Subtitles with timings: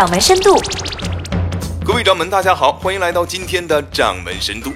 [0.00, 0.58] 掌门深度。
[1.84, 4.72] 各位掌门，大家好，欢迎来到今天的掌门深度。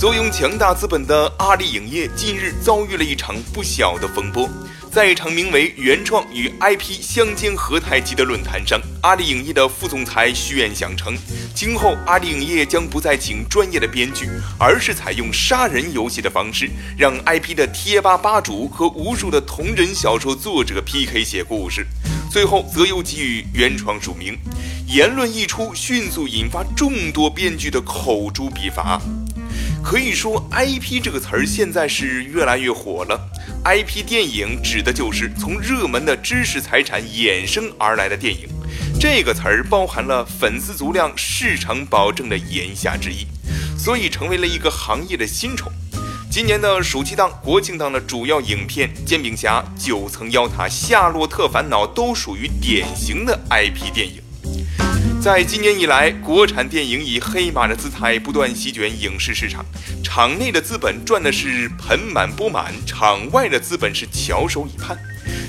[0.00, 4.48] 坐拥强大资本的阿里影业近日遭遇了一场不小的风波。
[4.90, 11.16] 在一场名为“原创与 IP 相煎何太急”的论坛上，阿里影业的副总裁徐远想称，
[11.54, 14.28] 今后阿里影业将不再请专业的编剧，
[14.58, 21.86] 而是采用杀人游戏的方式，让 IP 的贴吧吧主和无数的同人小说作者 PK 写故事，
[22.32, 24.38] 最后则又给予原创署名。
[24.88, 28.98] 言论一出，迅速引发众多编剧的口诛笔伐。
[29.84, 33.20] 可以说，IP 这个词儿现在是越来越火了。
[33.66, 38.48] IP 电影指的就是从热门的知识财产衍生而来的电影。
[38.98, 43.26] 这个词儿包含了粉丝足量、市场保证的言下之意，
[43.76, 45.70] 所以成为了一个行业的新宠。
[46.32, 54.22] 今年的暑期档、国庆档的主要影片《煎饼侠》《九层妖塔》《夏洛特烦恼》都属于典型的 IP 电影。
[55.20, 59.62] 在今年以来，国产电影以黑马的姿态不断席卷影视市场，
[60.02, 64.98] 场内的资本赚的是盆满钵满，场外的资本是翘首以盼。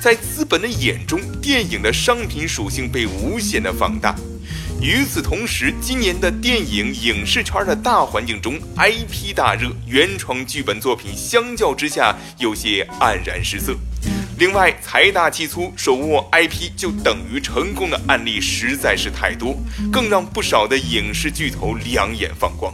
[0.00, 4.14] 在资本的眼中，电影的商品属性被无限的放大。
[4.80, 13.76] 与此同时，今年的电影影视圈的大环境中，IP 大热，原创剧本作品相较之下有些黯然失色。
[14.38, 19.56] 另外，财大气粗、手握 IP 就等于成功的案例实在是太多，
[19.90, 22.72] 更让不少的影视巨头两眼放光。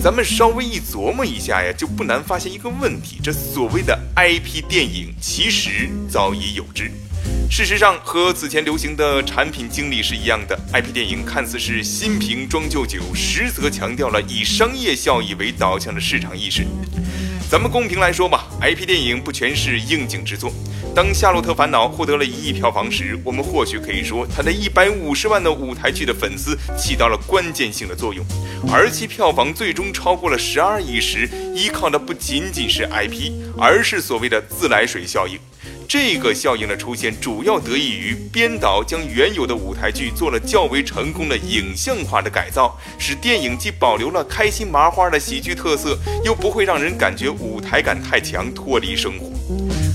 [0.00, 6.88] 咱们稍微一琢磨一下呀，就不难发现一个问题：这所谓的 IP 电影，其实早已有之。
[7.50, 16.64] 事实上，和此前流行的产品经理是一样的，IP 电影看似是新瓶装旧酒，实则强调了以商业效益为导向的市场意识。
[17.50, 20.52] 咱们公平来说吧，IP 电影不全是应景之作。
[20.94, 28.24] 当《夏洛特烦恼》获得了一亿票房时，我们或许可以说，它的一百五十万的舞台剧的粉丝起到了关键性的作用。
[28.70, 35.38] 而其票房最终超过了十二亿时，依靠的不仅仅是 IP，而是所谓的自来水效应。
[35.88, 49.30] 这个效应的出现，主要得益于编导将原有的舞台剧做了较为成功的影像化的改造，使电影既保留了开心麻花的喜剧特色，又不会让人感觉舞台感太强，脱离生活。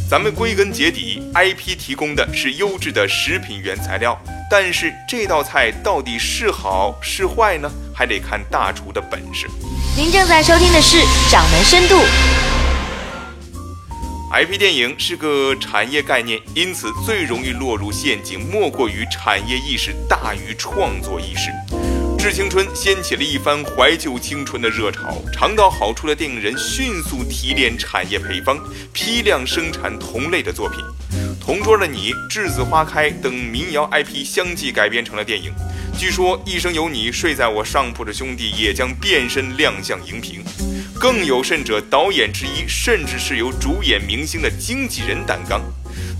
[0.10, 7.72] 咱们归根结底，IP 提供的是优质的食品原材料，但是这道菜到底是好是坏呢？
[7.96, 9.48] 还得看大厨的本事。
[9.96, 10.98] 您正在收听的是
[11.32, 11.96] 《掌门深度》。
[14.34, 21.52] IP 电影是个产业概念，因此最容易落入陷阱，莫过于产业意识大于创作意识。
[22.18, 28.58] 致青春掀起了一番怀旧青春的热潮，尝到好处的电影人迅速提炼产业配方，
[28.92, 30.80] 批量生产同类的作品。
[31.46, 35.54] 《同桌的你》《栀子花开》等民谣 IP 相继改编成了电影。
[35.96, 40.44] 据说《一生有你》睡在我上铺的兄弟也将变身亮相荧屏。
[41.00, 45.62] 更有甚者，导演之一甚至是由主演明星的经纪人担纲，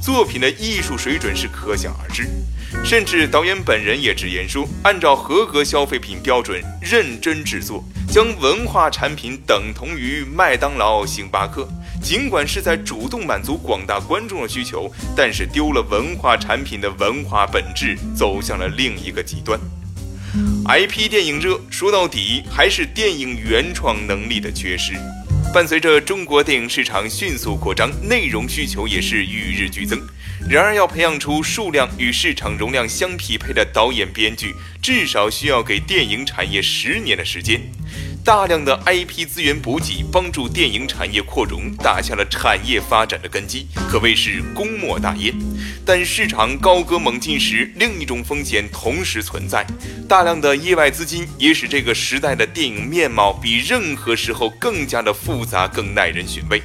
[0.02, 2.28] 作品的艺术水准是可想而知。
[2.84, 11.70] 甚至导演本人也直言说，按照合格消费品标准认真制作，将文化产品等同于麦当劳、星巴克。
[12.02, 19.58] 尽管是在主动满足广大观众的需求，但是丢了文化产品的文化本质，走向了另一个极端。
[20.66, 24.94] IP 电影热，说到底还是电影原创能力的缺失。
[25.54, 30.02] 伴随着中国电影市场迅速扩张，内容需求也是与日俱增。
[30.50, 37.62] 然而，要培养出数量与市场容量相匹配的导演、编剧，至少需要给电影产业十年的时间。
[38.26, 45.34] 大量的 IP 资源补给，帮助电影产业扩容，打下了产业发展的根基，可谓是功莫大焉。
[45.86, 49.68] 但市场高歌猛进时，另一种风险同时存在：
[50.08, 56.62] 大量的业外资金也使这个时代的电影面貌比任何时候更加的复杂，更耐人寻味。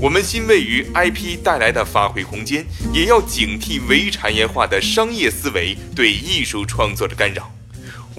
[0.00, 7.52] 我们欣慰于 IP 带来的发挥空间，也要警惕伪产业化的商业思维对艺术创作的干扰。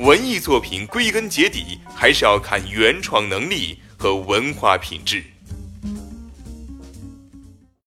[0.01, 5.21] 文艺作品归根结底还是要看原创能力和文化品质。